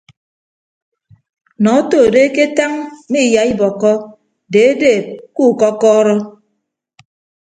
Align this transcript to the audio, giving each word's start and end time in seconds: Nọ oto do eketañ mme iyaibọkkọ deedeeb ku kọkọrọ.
Nọ 1.63 1.71
oto 1.81 1.99
do 2.13 2.19
eketañ 2.27 2.71
mme 3.07 3.19
iyaibọkkọ 3.29 3.91
deedeeb 4.51 5.03
ku 5.35 5.43
kọkọrọ. 5.59 6.15